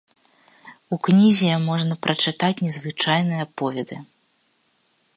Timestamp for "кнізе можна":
1.07-1.93